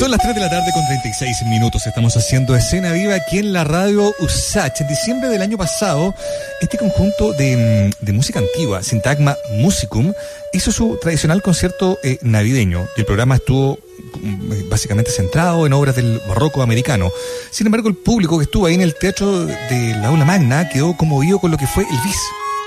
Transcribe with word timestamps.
Son 0.00 0.10
las 0.10 0.20
3 0.22 0.34
de 0.34 0.40
la 0.40 0.48
tarde 0.48 0.72
con 0.72 0.86
36 0.86 1.42
minutos. 1.44 1.86
Estamos 1.86 2.16
haciendo 2.16 2.56
escena 2.56 2.90
viva 2.90 3.16
aquí 3.16 3.36
en 3.36 3.52
la 3.52 3.64
radio 3.64 4.14
USACH. 4.18 4.80
En 4.80 4.88
diciembre 4.88 5.28
del 5.28 5.42
año 5.42 5.58
pasado, 5.58 6.14
este 6.62 6.78
conjunto 6.78 7.34
de, 7.34 7.90
mm, 8.00 8.06
de 8.06 8.12
música 8.14 8.38
antigua, 8.38 8.82
Sintagma 8.82 9.36
Musicum, 9.58 10.14
hizo 10.54 10.72
su 10.72 10.98
tradicional 11.02 11.42
concierto 11.42 11.98
eh, 12.02 12.16
navideño. 12.22 12.88
El 12.96 13.04
programa 13.04 13.34
estuvo 13.34 13.78
mm, 14.22 14.70
básicamente 14.70 15.10
centrado 15.10 15.66
en 15.66 15.74
obras 15.74 15.96
del 15.96 16.18
barroco 16.26 16.62
americano. 16.62 17.12
Sin 17.50 17.66
embargo, 17.66 17.90
el 17.90 17.96
público 17.96 18.38
que 18.38 18.44
estuvo 18.44 18.64
ahí 18.64 18.76
en 18.76 18.80
el 18.80 18.94
teatro 18.94 19.44
de 19.44 19.96
la 20.00 20.08
aula 20.08 20.24
magna 20.24 20.66
quedó 20.70 20.96
conmovido 20.96 21.38
con 21.40 21.50
lo 21.50 21.58
que 21.58 21.66
fue 21.66 21.82
el 21.82 21.98
bis. 22.02 22.20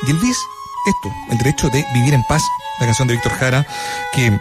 Y 0.05 0.11
el 0.11 0.17
bis, 0.17 0.37
esto, 0.85 1.15
el 1.31 1.39
derecho 1.39 1.67
de 1.71 1.83
vivir 1.95 2.13
en 2.13 2.21
paz, 2.29 2.43
la 2.79 2.85
canción 2.85 3.07
de 3.07 3.15
Víctor 3.15 3.31
Jara, 3.31 3.65
que 4.13 4.39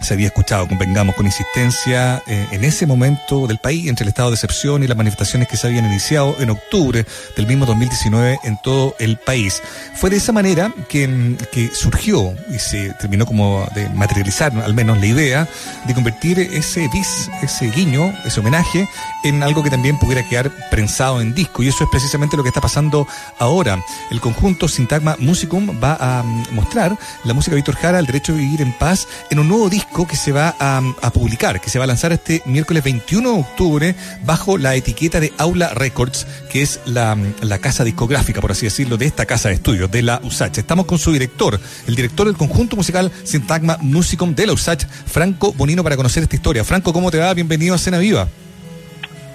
se 0.00 0.14
había 0.14 0.28
escuchado, 0.28 0.68
convengamos, 0.68 1.14
con 1.14 1.26
insistencia 1.26 2.22
eh, 2.26 2.46
en 2.52 2.64
ese 2.64 2.86
momento 2.86 3.46
del 3.46 3.58
país, 3.58 3.88
entre 3.88 4.04
el 4.04 4.08
estado 4.08 4.30
de 4.30 4.34
excepción 4.34 4.82
y 4.82 4.86
las 4.86 4.96
manifestaciones 4.96 5.48
que 5.48 5.56
se 5.56 5.66
habían 5.66 5.86
iniciado 5.86 6.36
en 6.38 6.50
octubre 6.50 7.04
del 7.36 7.46
mismo 7.46 7.66
2019 7.66 8.38
en 8.44 8.58
todo 8.62 8.94
el 8.98 9.16
país. 9.16 9.60
Fue 9.94 10.10
de 10.10 10.16
esa 10.16 10.32
manera 10.32 10.72
que, 10.88 11.08
mm, 11.08 11.36
que 11.52 11.70
surgió 11.74 12.34
y 12.54 12.58
se 12.58 12.90
terminó 13.00 13.26
como 13.26 13.66
de 13.74 13.88
materializar 13.88 14.52
al 14.56 14.74
menos 14.74 14.98
la 14.98 15.06
idea 15.06 15.48
de 15.86 15.94
convertir 15.94 16.38
ese 16.38 16.88
bis, 16.92 17.28
ese 17.42 17.70
guiño, 17.70 18.14
ese 18.24 18.40
homenaje, 18.40 18.88
en 19.24 19.42
algo 19.42 19.62
que 19.62 19.70
también 19.70 19.98
pudiera 19.98 20.22
quedar 20.28 20.50
prensado 20.70 21.20
en 21.20 21.34
disco. 21.34 21.62
Y 21.62 21.68
eso 21.68 21.84
es 21.84 21.90
precisamente 21.90 22.36
lo 22.36 22.42
que 22.42 22.50
está 22.50 22.60
pasando 22.60 23.06
ahora. 23.38 23.82
El 24.10 24.20
conjunto 24.20 24.68
Sintagma 24.68 25.16
Musicum 25.18 25.80
va 25.82 25.96
a 26.00 26.22
mm, 26.22 26.54
mostrar 26.54 26.96
la 27.24 27.34
música 27.34 27.52
de 27.52 27.56
Víctor 27.56 27.76
Jara, 27.76 27.98
el 27.98 28.06
derecho 28.06 28.32
de 28.32 28.38
vivir 28.38 28.62
en 28.62 28.72
paz, 28.72 29.08
en 29.30 29.40
un 29.40 29.48
nuevo 29.48 29.68
disco 29.68 29.87
que 30.06 30.16
se 30.16 30.32
va 30.32 30.54
a, 30.58 30.80
a 31.02 31.10
publicar, 31.10 31.60
que 31.60 31.70
se 31.70 31.78
va 31.78 31.84
a 31.84 31.88
lanzar 31.88 32.12
este 32.12 32.42
miércoles 32.46 32.84
21 32.84 33.32
de 33.32 33.40
octubre 33.40 33.94
bajo 34.24 34.58
la 34.58 34.74
etiqueta 34.74 35.20
de 35.20 35.32
Aula 35.38 35.70
Records, 35.74 36.26
que 36.50 36.62
es 36.62 36.80
la, 36.84 37.16
la 37.42 37.58
casa 37.58 37.84
discográfica, 37.84 38.40
por 38.40 38.52
así 38.52 38.66
decirlo, 38.66 38.96
de 38.96 39.06
esta 39.06 39.26
casa 39.26 39.48
de 39.48 39.56
estudios, 39.56 39.90
de 39.90 40.02
la 40.02 40.20
USACH. 40.22 40.58
Estamos 40.58 40.86
con 40.86 40.98
su 40.98 41.12
director, 41.12 41.58
el 41.86 41.94
director 41.94 42.26
del 42.26 42.36
conjunto 42.36 42.76
musical 42.76 43.10
Sintagma 43.24 43.78
Musicum 43.80 44.34
de 44.34 44.46
la 44.46 44.52
USACH, 44.52 44.86
Franco 44.86 45.52
Bonino, 45.52 45.82
para 45.82 45.96
conocer 45.96 46.22
esta 46.22 46.36
historia. 46.36 46.64
Franco, 46.64 46.92
¿cómo 46.92 47.10
te 47.10 47.18
va? 47.18 47.34
Bienvenido 47.34 47.74
a 47.74 47.78
Cena 47.78 47.98
Viva. 47.98 48.28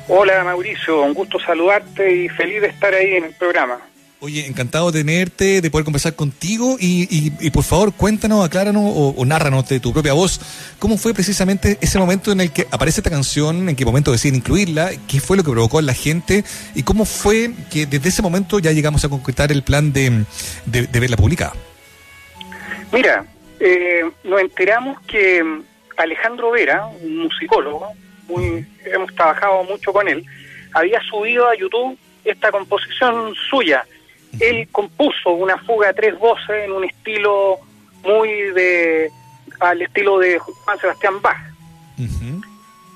Hola 0.07 0.43
Mauricio, 0.43 1.01
un 1.01 1.13
gusto 1.13 1.39
saludarte 1.39 2.13
y 2.13 2.29
feliz 2.29 2.61
de 2.61 2.67
estar 2.67 2.93
ahí 2.93 3.15
en 3.15 3.25
el 3.25 3.33
programa. 3.33 3.79
Oye, 4.25 4.47
encantado 4.47 4.89
de 4.89 5.03
tenerte, 5.03 5.59
de 5.59 5.69
poder 5.69 5.83
conversar 5.83 6.15
contigo 6.15 6.77
y, 6.79 7.09
y, 7.13 7.33
y 7.45 7.51
por 7.51 7.65
favor 7.65 7.91
cuéntanos, 7.93 8.45
acláranos 8.45 8.81
o, 8.85 9.09
o, 9.17 9.25
nárranos 9.25 9.67
de 9.67 9.81
tu 9.81 9.91
propia 9.91 10.13
voz 10.13 10.39
cómo 10.79 10.97
fue 10.97 11.13
precisamente 11.13 11.77
ese 11.81 11.99
momento 11.99 12.31
en 12.31 12.39
el 12.39 12.53
que 12.53 12.65
aparece 12.71 13.01
esta 13.01 13.09
canción, 13.09 13.67
en 13.67 13.75
qué 13.75 13.83
momento 13.83 14.13
deciden 14.13 14.35
incluirla, 14.37 14.91
qué 15.09 15.19
fue 15.19 15.35
lo 15.35 15.43
que 15.43 15.51
provocó 15.51 15.81
en 15.81 15.87
la 15.87 15.93
gente 15.93 16.45
y 16.73 16.83
cómo 16.83 17.03
fue 17.03 17.51
que 17.69 17.85
desde 17.85 18.07
ese 18.07 18.21
momento 18.21 18.59
ya 18.59 18.71
llegamos 18.71 19.03
a 19.03 19.09
concretar 19.09 19.51
el 19.51 19.61
plan 19.61 19.91
de, 19.91 20.23
de, 20.67 20.87
de 20.87 20.99
verla 21.01 21.17
publicada. 21.17 21.51
Mira, 22.93 23.25
eh, 23.59 24.09
nos 24.23 24.39
enteramos 24.39 25.01
que 25.01 25.43
Alejandro 25.97 26.51
Vera, 26.51 26.85
un 26.85 27.23
musicólogo, 27.23 27.89
muy, 28.29 28.65
hemos 28.85 29.13
trabajado 29.15 29.65
mucho 29.65 29.91
con 29.91 30.07
él, 30.07 30.23
había 30.71 31.01
subido 31.09 31.45
a 31.49 31.57
YouTube 31.57 31.97
esta 32.23 32.51
composición 32.51 33.35
suya. 33.49 33.83
Él 34.39 34.67
compuso 34.71 35.31
una 35.31 35.57
fuga 35.59 35.89
a 35.89 35.93
tres 35.93 36.17
voces 36.17 36.65
en 36.65 36.71
un 36.71 36.83
estilo 36.83 37.59
muy 38.03 38.29
de 38.29 39.11
al 39.59 39.81
estilo 39.81 40.19
de 40.19 40.39
Juan 40.39 40.79
Sebastián 40.79 41.21
Bach, 41.21 41.37
uh 41.97 42.01
-huh. 42.01 42.41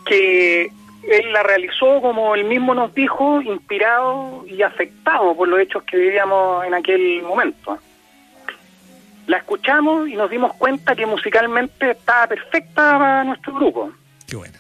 que 0.05 0.71
él 1.07 1.31
la 1.31 1.43
realizó 1.43 2.01
como 2.01 2.35
él 2.35 2.43
mismo 2.43 2.73
nos 2.73 2.93
dijo, 2.93 3.41
inspirado 3.41 4.43
y 4.47 4.61
afectado 4.61 5.35
por 5.35 5.47
los 5.47 5.59
hechos 5.59 5.83
que 5.83 5.97
vivíamos 5.97 6.65
en 6.65 6.73
aquel 6.73 7.21
momento. 7.23 7.77
La 9.27 9.37
escuchamos 9.37 10.09
y 10.09 10.15
nos 10.15 10.29
dimos 10.29 10.53
cuenta 10.55 10.95
que 10.95 11.05
musicalmente 11.05 11.91
estaba 11.91 12.27
perfecta 12.27 12.97
para 12.97 13.23
nuestro 13.23 13.53
grupo. 13.53 13.91
Qué 14.27 14.35
bueno. 14.35 14.57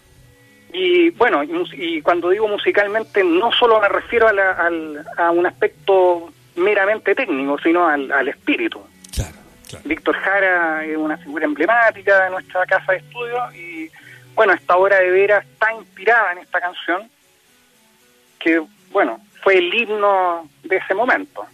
Y 0.73 1.09
bueno, 1.11 1.43
y, 1.43 1.51
y 1.73 2.01
cuando 2.01 2.29
digo 2.29 2.47
musicalmente, 2.47 3.23
no 3.23 3.51
solo 3.51 3.79
me 3.79 3.89
refiero 3.89 4.27
a, 4.27 4.33
la, 4.33 4.51
al, 4.51 5.05
a 5.17 5.31
un 5.31 5.45
aspecto 5.45 6.31
meramente 6.57 7.15
técnico, 7.15 7.57
sino 7.59 7.87
al, 7.87 8.11
al 8.11 8.27
espíritu. 8.27 8.81
Claro, 9.13 9.37
claro. 9.69 9.85
Víctor 9.87 10.15
Jara 10.17 10.85
es 10.85 10.97
una 10.97 11.17
figura 11.17 11.45
emblemática 11.45 12.25
de 12.25 12.29
nuestra 12.31 12.65
casa 12.65 12.91
de 12.91 12.97
estudio 12.97 13.51
y 13.53 13.89
bueno, 14.35 14.53
esta 14.53 14.75
obra 14.75 14.99
de 14.99 15.09
veras 15.09 15.45
está 15.45 15.73
inspirada 15.73 16.33
en 16.33 16.39
esta 16.39 16.59
canción 16.59 17.09
que, 18.39 18.61
bueno, 18.91 19.19
fue 19.43 19.57
el 19.57 19.73
himno 19.73 20.49
de 20.63 20.77
ese 20.77 20.93
momento. 20.93 21.45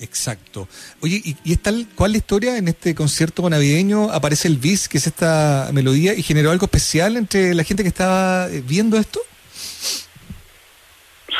Exacto. 0.00 0.68
Oye, 1.00 1.22
¿y, 1.24 1.36
y 1.44 1.52
es 1.52 1.62
tal 1.62 1.86
cuál 1.94 2.12
la 2.12 2.18
historia 2.18 2.58
en 2.58 2.68
este 2.68 2.94
concierto 2.94 3.48
navideño? 3.48 4.10
Aparece 4.10 4.48
el 4.48 4.56
bis, 4.58 4.88
que 4.88 4.98
es 4.98 5.06
esta 5.06 5.70
melodía, 5.72 6.14
y 6.14 6.22
generó 6.22 6.50
algo 6.50 6.66
especial 6.66 7.16
entre 7.16 7.54
la 7.54 7.64
gente 7.64 7.82
que 7.82 7.88
estaba 7.88 8.48
viendo 8.48 8.98
esto. 8.98 9.20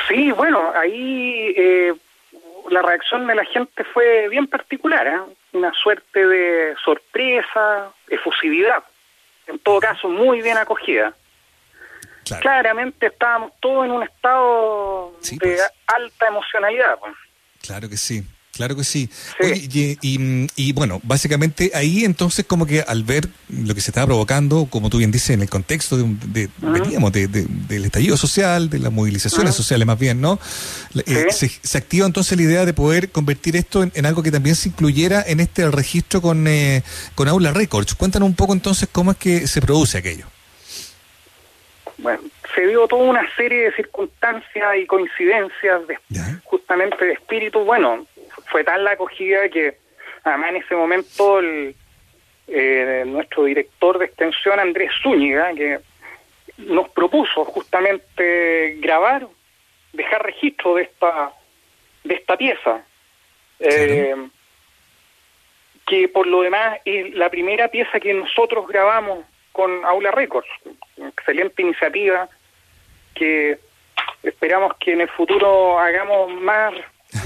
Sí, 0.09 0.31
bueno, 0.33 0.73
ahí 0.75 1.53
eh, 1.57 1.93
la 2.71 2.83
reacción 2.83 3.27
de 3.27 3.35
la 3.35 3.45
gente 3.45 3.85
fue 3.85 4.29
bien 4.29 4.47
particular, 4.47 5.07
¿eh? 5.07 5.21
una 5.53 5.73
suerte 5.73 6.27
de 6.27 6.75
sorpresa, 6.85 7.93
efusividad, 8.09 8.85
en 9.47 9.59
todo 9.59 9.81
caso 9.81 10.09
muy 10.09 10.43
bien 10.43 10.57
acogida. 10.57 11.15
Claro. 12.25 12.43
Claramente 12.43 13.07
estábamos 13.07 13.53
todos 13.61 13.85
en 13.85 13.93
un 13.93 14.03
estado 14.03 15.17
sí, 15.21 15.39
pues. 15.39 15.59
de 15.59 15.63
alta 15.87 16.27
emocionalidad. 16.27 16.99
Pues. 16.99 17.15
Claro 17.63 17.89
que 17.89 17.97
sí. 17.97 18.25
Claro 18.57 18.75
que 18.75 18.85
sí. 18.85 19.11
sí. 19.13 19.47
Oye, 19.47 19.99
y, 20.01 20.17
y, 20.17 20.47
y, 20.57 20.73
bueno, 20.73 20.99
básicamente 21.03 21.71
ahí 21.75 22.05
entonces 22.05 22.47
como 22.47 22.65
que 22.65 22.81
al 22.81 23.03
ver 23.03 23.29
lo 23.51 23.75
que 23.75 23.83
se 23.83 23.91
estaba 23.91 24.07
provocando, 24.07 24.67
como 24.71 24.89
tú 24.89 24.99
bien 24.99 25.11
dices, 25.11 25.31
en 25.31 25.43
el 25.43 25.51
contexto 25.51 25.99
de, 25.99 26.05
de 26.27 26.47
uh 26.47 26.67
-huh. 26.67 26.73
veníamos 26.81 27.13
de, 27.13 27.29
de, 27.29 27.47
del 27.69 27.85
estallido 27.85 28.17
social, 28.17 28.71
de 28.71 28.79
las 28.79 28.91
movilizaciones 28.93 29.51
uh 29.51 29.55
-huh. 29.55 29.57
sociales 29.59 29.87
más 29.87 29.99
bien, 29.99 30.21
¿no? 30.23 30.39
Sí. 30.95 31.03
Eh, 31.07 31.27
se, 31.31 31.49
se, 31.49 31.79
activa 31.79 32.07
entonces 32.07 32.37
la 32.39 32.45
idea 32.45 32.65
de 32.65 32.73
poder 32.73 33.11
convertir 33.11 33.57
esto 33.57 33.83
en, 33.83 33.93
en, 33.95 34.07
algo 34.07 34.23
que 34.23 34.31
también 34.31 34.57
se 34.57 34.71
incluyera 34.71 35.23
en 35.27 35.41
este 35.41 35.71
registro 35.71 36.23
con, 36.23 36.47
eh, 36.49 36.83
con 37.15 37.29
Aula 37.29 37.53
Records. 37.53 37.95
Cuéntanos 37.95 38.27
un 38.27 38.35
poco 38.35 38.55
entonces 38.55 38.89
cómo 38.91 39.11
es 39.11 39.19
que 39.19 39.47
se 39.47 39.61
produce 39.61 39.99
aquello. 39.99 40.27
Bueno, 41.99 42.21
se 42.55 42.67
dio 42.67 42.87
toda 42.89 43.05
una 43.05 43.27
serie 43.37 43.65
de 43.65 43.73
circunstancias 43.73 44.65
y 44.81 44.87
coincidencias 44.87 45.87
de, 45.87 45.99
justamente 46.45 47.05
de 47.05 47.13
espíritu. 47.13 47.61
Bueno, 47.65 48.07
fue 48.49 48.65
tal 48.65 48.85
la 48.85 48.93
acogida 48.93 49.49
que 49.49 49.77
además 50.25 50.51
en 50.51 50.57
ese 50.57 50.75
momento 50.75 51.39
el, 51.39 51.75
eh, 52.49 53.05
nuestro 53.07 53.45
director 53.45 53.99
de 53.99 54.07
extensión 54.07 54.59
Andrés 54.61 54.91
Zúñiga 55.03 55.53
que 55.55 55.81
nos 56.59 56.89
propuso 56.91 57.45
justamente 57.45 58.77
grabar 58.79 59.27
dejar 59.93 60.25
registro 60.25 60.75
de 60.75 60.83
esta 60.83 61.33
de 62.05 62.15
esta 62.15 62.37
pieza. 62.37 62.85
Eh, 63.59 64.15
que 65.87 66.09
por 66.09 66.27
lo 66.27 66.43
demás 66.43 66.79
es 66.85 67.15
la 67.15 67.31
primera 67.31 67.69
pieza 67.69 68.01
que 68.01 68.13
nosotros 68.13 68.67
grabamos 68.67 69.25
con 69.53 69.85
Aula 69.85 70.11
Records. 70.11 70.49
Excelente 70.99 71.63
iniciativa 71.63 72.29
que 73.15 73.59
esperamos 74.23 74.77
que 74.79 74.93
en 74.93 75.03
el 75.03 75.09
futuro 75.09 75.79
hagamos 75.79 76.33
más 76.35 76.75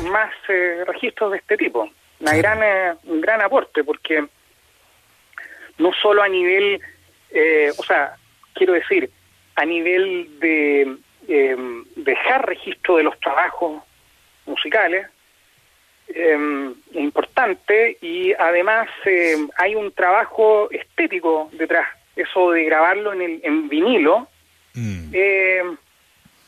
más 0.05 0.33
eh, 0.49 0.85
registros 0.87 1.33
de 1.33 1.39
este 1.39 1.57
tipo. 1.57 1.89
Una 2.21 2.35
gran, 2.35 2.63
eh, 2.63 2.95
un 3.05 3.21
gran 3.21 3.41
aporte, 3.41 3.83
porque 3.85 4.25
no 5.79 5.93
solo 5.95 6.23
a 6.23 6.29
nivel, 6.29 6.81
eh, 7.31 7.71
o 7.77 7.83
sea, 7.83 8.15
quiero 8.55 8.75
decir, 8.75 9.11
a 9.57 9.65
nivel 9.65 10.39
de 10.41 10.97
dejar 11.95 12.45
registro 12.45 12.97
de 12.97 13.05
los 13.05 13.19
trabajos 13.21 13.83
musicales, 14.47 15.07
eh, 16.13 16.73
importante 16.95 17.97
y 18.01 18.33
además 18.33 18.89
eh, 19.05 19.37
hay 19.57 19.77
un 19.77 19.93
trabajo 19.93 20.69
estético 20.71 21.51
detrás. 21.53 21.87
Eso 22.17 22.51
de 22.51 22.65
grabarlo 22.65 23.13
en, 23.13 23.23
el, 23.23 23.41
en 23.45 23.69
vinilo 23.69 24.27
mm. 24.75 25.11
eh, 25.13 25.63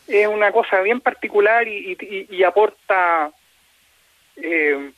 es 0.08 0.26
una 0.26 0.50
cosa 0.50 0.80
bien 0.80 1.00
particular 1.00 1.68
y, 1.68 1.96
y, 1.98 2.26
y 2.28 2.42
aporta 2.42 3.30
eh, 4.52 4.92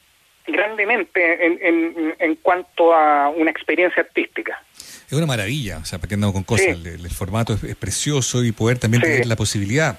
grandemente 0.46 1.46
en, 1.46 1.58
en, 1.62 2.14
en, 2.18 2.34
cuanto 2.36 2.94
a 2.94 3.28
una 3.30 3.50
experiencia 3.50 4.02
artística. 4.02 4.62
Es 5.06 5.12
una 5.12 5.26
maravilla, 5.26 5.78
o 5.78 5.84
sea, 5.84 5.98
para 5.98 6.08
que 6.08 6.14
andamos 6.14 6.34
con 6.34 6.44
cosas, 6.44 6.66
sí. 6.66 6.72
el, 6.72 6.86
el, 6.86 7.10
formato 7.10 7.54
es, 7.54 7.64
es, 7.64 7.76
precioso 7.76 8.44
y 8.44 8.52
poder 8.52 8.78
también 8.78 9.02
sí. 9.02 9.08
tener 9.08 9.26
la 9.26 9.36
posibilidad 9.36 9.98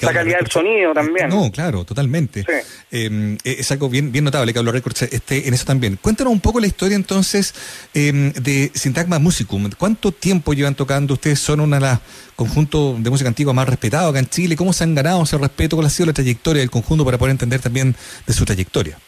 la 0.00 0.12
calidad 0.12 0.38
del 0.38 0.50
sonido 0.50 0.92
también. 0.92 1.28
No, 1.28 1.50
claro, 1.50 1.84
totalmente. 1.84 2.44
Em, 2.90 3.36
e, 3.44 3.56
es 3.60 3.70
algo 3.70 3.88
bien, 3.88 4.12
bien 4.12 4.24
notable 4.24 4.52
que 4.52 4.58
Hablo 4.58 4.72
Records 4.72 5.02
esté 5.02 5.48
en 5.48 5.54
eso 5.54 5.64
también. 5.64 5.96
Cuéntanos 6.00 6.32
un 6.32 6.40
poco 6.40 6.60
la 6.60 6.66
historia 6.66 6.96
entonces 6.96 7.54
em, 7.94 8.32
de 8.32 8.70
Sintagma 8.74 9.18
Musicum. 9.18 9.70
¿Cuánto 9.78 10.12
tiempo 10.12 10.54
llevan 10.54 10.74
tocando? 10.74 11.14
Ustedes 11.14 11.40
son 11.40 11.60
una 11.60 11.76
de 11.76 11.82
las 11.82 12.00
conjuntos 12.36 13.02
de 13.02 13.10
música 13.10 13.28
antigua 13.28 13.52
más 13.52 13.68
respetados 13.68 14.10
acá 14.10 14.18
en 14.18 14.26
Chile. 14.26 14.56
¿Cómo 14.56 14.72
se 14.72 14.84
han 14.84 14.94
ganado 14.94 15.22
ese 15.22 15.38
respeto? 15.38 15.76
¿Cuál 15.76 15.86
ha 15.86 15.90
sido 15.90 16.06
la 16.06 16.12
trayectoria 16.12 16.60
del 16.60 16.70
conjunto 16.70 17.04
para 17.04 17.18
poder 17.18 17.32
entender 17.32 17.60
también 17.60 17.94
de 18.26 18.32
su 18.32 18.44
trayectoria? 18.44 18.98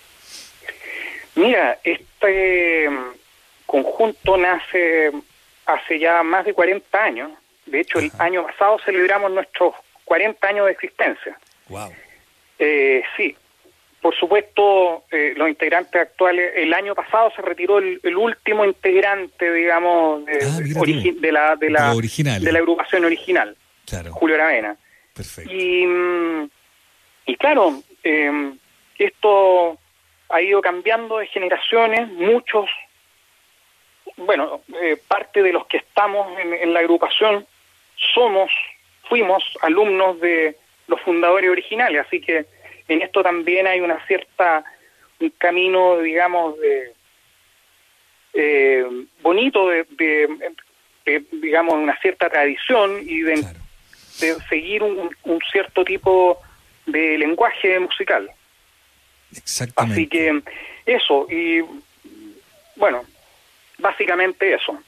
Mira, 1.34 1.78
este 1.82 2.84
em, 2.84 2.98
conjunto 3.66 4.36
nace 4.36 5.10
hace 5.66 5.98
ya 5.98 6.22
más 6.22 6.44
de 6.44 6.54
40 6.54 7.02
años. 7.02 7.30
De 7.66 7.80
hecho, 7.80 7.98
el 7.98 8.10
año 8.18 8.44
pasado 8.44 8.78
celebramos 8.84 9.30
nuestros 9.30 9.74
40 10.04 10.46
años 10.46 10.66
de 10.66 10.72
existencia. 10.72 11.38
Wow. 11.68 11.92
Eh, 12.58 13.02
sí, 13.16 13.34
por 14.02 14.16
supuesto, 14.16 15.04
eh, 15.12 15.32
los 15.36 15.48
integrantes 15.48 16.02
actuales, 16.02 16.54
el 16.56 16.74
año 16.74 16.92
pasado 16.94 17.32
se 17.36 17.40
retiró 17.40 17.78
el, 17.78 18.16
último 18.16 18.64
integrante, 18.64 19.52
digamos, 19.52 20.24
de, 20.24 20.38
ah, 20.42 20.58
de 21.20 21.32
la 21.32 21.56
de 21.56 21.70
la, 21.70 22.38
de 22.40 22.52
la 22.52 22.58
agrupación 22.58 23.04
original, 23.04 23.56
claro. 23.86 24.12
Julio 24.12 24.34
Aravena. 24.34 24.76
Perfecto. 25.14 25.52
Y, 25.52 25.86
mm, 25.86 26.50
y 27.26 27.36
claro, 27.36 27.80
em, 28.02 28.58
esto 28.98 29.78
ha 30.30 30.42
ido 30.42 30.60
cambiando 30.60 31.18
de 31.18 31.28
generaciones, 31.28 32.08
muchos, 32.08 32.68
bueno, 34.16 34.62
eh, 34.82 35.00
parte 35.06 35.44
de 35.44 35.52
los 35.52 35.66
que 35.66 35.76
estamos 35.76 36.26
en 36.40 36.74
la 36.74 36.80
agrupación 36.80 37.46
somos 38.14 38.50
fuimos 39.12 39.44
alumnos 39.60 40.18
de 40.20 40.56
los 40.86 40.98
fundadores 41.02 41.50
originales, 41.50 42.06
así 42.06 42.18
que 42.18 42.46
en 42.88 43.02
esto 43.02 43.22
también 43.22 43.66
hay 43.66 43.78
una 43.82 44.02
cierta, 44.06 44.64
un 45.20 45.28
camino, 45.36 45.98
digamos, 45.98 46.58
de 46.58 46.94
eh, 48.32 48.86
bonito 49.20 49.68
de, 49.68 49.86
digamos, 51.30 51.74
una 51.74 51.94
cierta 52.00 52.30
tradición 52.30 53.02
y 53.02 53.20
de, 53.20 53.44
seguir 54.48 54.82
un, 54.82 55.10
cierto 55.52 55.84
tipo 55.84 56.40
de 56.86 57.18
lenguaje 57.18 57.78
musical. 57.80 58.30
Exactamente. 59.36 59.92
Así 59.92 60.06
que 60.08 60.42
eso, 60.86 61.26
y 61.30 61.62
bueno, 62.76 63.04
básicamente 63.76 64.54
eso. 64.54 64.82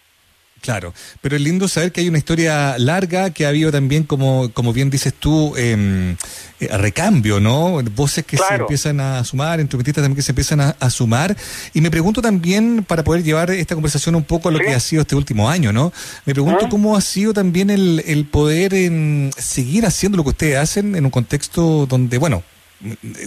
Claro, 0.64 0.94
pero 1.20 1.36
es 1.36 1.42
lindo 1.42 1.68
saber 1.68 1.92
que 1.92 2.00
hay 2.00 2.08
una 2.08 2.16
historia 2.16 2.78
larga, 2.78 3.28
que 3.28 3.44
ha 3.44 3.50
habido 3.50 3.70
también, 3.70 4.04
como, 4.04 4.50
como 4.54 4.72
bien 4.72 4.88
dices 4.88 5.12
tú, 5.12 5.52
eh, 5.58 6.16
recambio, 6.58 7.38
¿no? 7.38 7.82
Voces 7.94 8.24
que 8.24 8.38
se 8.38 8.54
empiezan 8.54 8.98
a 8.98 9.22
sumar, 9.24 9.60
instrumentistas 9.60 10.02
también 10.02 10.16
que 10.16 10.22
se 10.22 10.32
empiezan 10.32 10.62
a, 10.62 10.88
sumar. 10.88 11.36
Y 11.74 11.82
me 11.82 11.90
pregunto 11.90 12.22
también, 12.22 12.82
para 12.88 13.04
poder 13.04 13.22
llevar 13.22 13.50
esta 13.50 13.74
conversación 13.74 14.14
un 14.14 14.24
poco 14.24 14.48
a 14.48 14.52
lo 14.52 14.58
que 14.58 14.72
ha 14.72 14.80
sido 14.80 15.02
este 15.02 15.14
último 15.14 15.50
año, 15.50 15.70
¿no? 15.70 15.92
Me 16.24 16.32
pregunto 16.32 16.66
cómo 16.70 16.96
ha 16.96 17.02
sido 17.02 17.34
también 17.34 17.68
el, 17.68 18.02
el 18.06 18.24
poder 18.24 18.72
en 18.72 19.32
seguir 19.36 19.84
haciendo 19.84 20.16
lo 20.16 20.24
que 20.24 20.30
ustedes 20.30 20.56
hacen 20.56 20.96
en 20.96 21.04
un 21.04 21.10
contexto 21.10 21.84
donde, 21.84 22.16
bueno, 22.16 22.42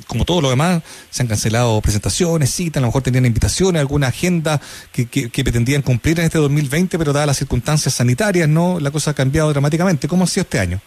como 0.07 0.25
todo 0.25 0.41
lo 0.41 0.49
demás, 0.49 0.83
se 1.09 1.23
han 1.23 1.27
cancelado 1.27 1.81
presentaciones, 1.81 2.49
citas, 2.49 2.77
a 2.77 2.81
lo 2.81 2.87
mejor 2.87 3.03
tenían 3.03 3.25
invitaciones, 3.25 3.79
alguna 3.79 4.07
agenda 4.07 4.59
que, 4.91 5.07
que, 5.07 5.43
pretendían 5.43 5.81
cumplir 5.81 6.19
en 6.19 6.25
este 6.25 6.37
2020, 6.37 6.97
pero 6.97 7.13
dadas 7.13 7.27
las 7.27 7.37
circunstancias 7.37 7.93
sanitarias, 7.93 8.47
no 8.47 8.79
la 8.79 8.91
cosa 8.91 9.11
ha 9.11 9.13
cambiado 9.13 9.49
dramáticamente. 9.49 10.07
¿Cómo 10.07 10.23
ha 10.23 10.27
sido 10.27 10.43
este 10.43 10.59
año? 10.59 10.79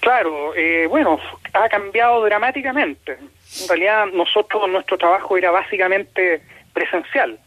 Claro, 0.00 0.54
eh, 0.54 0.86
bueno, 0.86 1.18
ha 1.52 1.68
cambiado 1.68 2.24
dramáticamente. 2.24 3.18
En 3.62 3.68
realidad, 3.68 4.06
nosotros, 4.12 4.68
nuestro 4.68 4.98
trabajo 4.98 5.36
era 5.36 5.50
básicamente 5.50 6.42
presencial. 6.72 7.38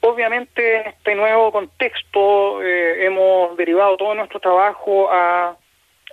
Obviamente, 0.00 0.80
en 0.80 0.86
este 0.88 1.14
nuevo 1.14 1.52
contexto, 1.52 2.62
eh, 2.62 3.06
hemos 3.06 3.56
derivado 3.56 3.96
todo 3.96 4.14
nuestro 4.14 4.40
trabajo 4.40 5.10
a, 5.12 5.56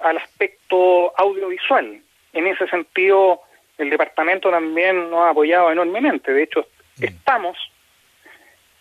al 0.02 0.18
aspecto 0.18 1.18
audiovisual 1.18 2.02
en 2.40 2.48
ese 2.48 2.68
sentido 2.68 3.42
el 3.78 3.90
departamento 3.90 4.50
también 4.50 5.10
nos 5.10 5.22
ha 5.22 5.30
apoyado 5.30 5.72
enormemente. 5.72 6.34
De 6.34 6.44
hecho, 6.44 6.68
mm. 6.98 7.04
estamos 7.04 7.58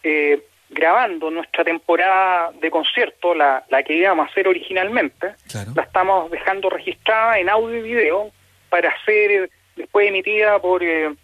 eh, 0.02 0.42
grabando 0.70 1.30
nuestra 1.30 1.64
temporada 1.64 2.52
de 2.60 2.70
concierto, 2.70 3.34
la, 3.34 3.64
la 3.70 3.82
que 3.82 3.94
íbamos 3.94 4.26
a 4.26 4.30
hacer 4.30 4.48
originalmente, 4.48 5.34
la 5.74 5.82
estamos 5.82 6.30
dejando 6.30 6.68
registrada 6.68 7.38
en 7.38 7.48
audio 7.48 7.78
y 7.78 7.82
video 7.82 8.30
para 8.68 8.92
ser 9.04 9.30
eh, 9.30 9.50
después 9.76 10.08
emitida 10.08 10.58
por 10.58 10.82
eh, 10.82 11.14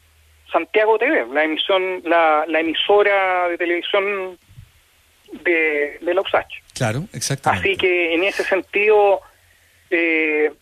Santiago 0.51 0.99
TV, 0.99 1.27
la 1.33 1.45
emisión, 1.45 2.01
la, 2.05 2.45
la 2.47 2.61
emisora 2.61 3.49
de 3.49 3.59
televisión 3.59 4.39
de, 5.33 5.99
de 6.01 6.15
la 6.15 6.21
USACH. 6.21 6.63
Claro, 6.75 7.05
exactamente. 7.13 7.69
Así 7.69 7.77
que 7.77 8.15
en 8.15 8.25
ese 8.25 8.45
sentido 8.45 9.21
eh, 9.91 10.53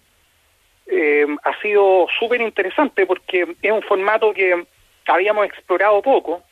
eh, 0.95 1.27
ha 1.43 1.59
sido 1.63 2.07
súper 2.19 2.43
interesante 2.43 3.07
porque 3.07 3.57
es 3.63 3.73
un 3.73 3.81
formato 3.81 4.35
que 4.35 4.67
habíamos 5.07 5.47
explorado 5.47 6.03
poco, 6.03 6.43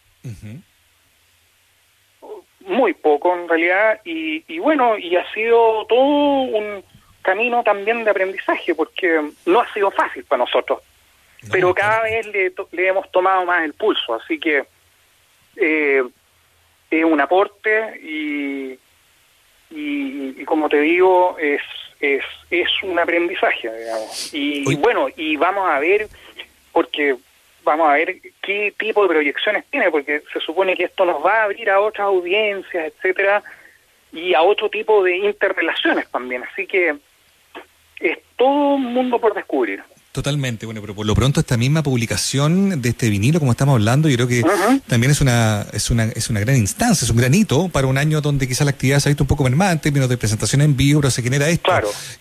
muy 2.61 2.95
poco 2.95 3.37
en 3.37 3.47
realidad, 3.47 4.01
y, 4.03 4.59
bueno, 4.59 4.97
y 4.97 5.15
ha 5.17 5.31
sido 5.35 5.85
todo 5.87 6.01
un 6.01 6.83
camino 7.21 7.63
también 7.63 8.03
de 8.03 8.11
aprendizaje 8.13 8.75
porque 8.75 9.21
no 9.45 9.61
ha 9.61 9.71
sido 9.75 9.91
fácil 9.91 10.25
para 10.25 10.45
nosotros, 10.45 10.81
pero 11.51 11.75
cada 11.75 12.03
vez 12.03 12.27
le, 12.27 12.55
hemos 12.89 13.11
tomado 13.13 13.45
más 13.45 13.63
el 13.63 13.75
pulso, 13.75 14.15
así 14.15 14.41
que 14.41 14.65
eh, 15.57 16.03
es 16.91 17.05
un 17.05 17.21
aporte 17.21 18.01
y, 18.03 18.79
y 19.71 20.45
como 20.47 20.71
te 20.71 20.81
digo, 20.81 21.37
es 21.39 21.61
es, 22.01 22.25
es 22.51 22.69
un 22.83 22.99
aprendizaje, 22.99 23.71
digamos. 23.73 24.35
Y, 24.35 24.75
bueno, 24.77 25.09
y 25.17 25.37
vamos 25.37 25.69
a 25.69 25.79
ver, 25.79 26.09
porque 26.73 27.17
vamos 27.63 27.89
a 27.89 27.93
ver 27.93 28.17
qué 28.43 28.73
tipo 28.79 29.03
de 29.03 29.09
proyecciones 29.09 29.65
tiene, 29.71 29.91
porque 29.91 30.23
se 30.33 30.41
supone 30.41 30.75
que 30.77 30.85
esto 30.85 31.05
nos 31.05 31.25
va 31.25 31.41
a 31.41 31.45
abrir 31.45 31.69
a 31.71 31.81
otras 31.81 32.07
audiencias, 32.07 32.93
etcétera, 32.93 33.43
y 34.13 34.35
a 34.35 34.43
otro 34.43 34.69
tipo 34.69 35.05
de 35.05 35.17
interrelaciones 35.19 36.11
también. 36.11 36.43
Así 36.45 36.67
que 36.67 36.97
es 38.01 38.19
todo 38.37 38.75
un 38.75 38.95
mundo 38.95 39.19
por 39.19 39.35
descubrir. 39.35 39.83
Totalmente, 40.13 40.67
bueno, 40.67 40.81
pero 40.81 40.93
por 40.93 41.07
lo 41.07 41.15
pronto 41.15 41.39
esta 41.39 41.57
misma 41.57 41.85
publicación 41.85 42.83
de 42.83 42.89
este 42.89 43.09
vinilo, 43.09 43.39
como 43.39 43.53
estamos 43.53 43.75
hablando, 43.75 44.09
yo 44.09 44.17
creo 44.17 44.27
que 44.27 44.45
también 44.89 45.13
es 45.13 45.21
una, 45.21 45.65
es 45.73 45.89
una 45.89 46.07
es 46.07 46.29
una 46.29 46.41
gran 46.41 46.57
instancia, 46.57 47.05
es 47.05 47.11
un 47.13 47.17
granito 47.17 47.69
para 47.69 47.87
un 47.87 47.97
año 47.97 48.21
donde 48.21 48.49
quizás 48.49 48.65
la 48.65 48.73
actividad 48.73 48.99
se 48.99 49.09
ha 49.09 49.11
visto 49.11 49.23
un 49.23 49.29
poco 49.29 49.45
mermada 49.45 49.71
en 49.71 49.79
términos 49.79 50.09
de 50.09 50.17
presentación 50.17 50.63
en 50.63 50.77
vivo, 50.77 51.01
pero 51.01 51.13
se 51.13 51.23
genera 51.23 51.49
esto. 51.49 51.71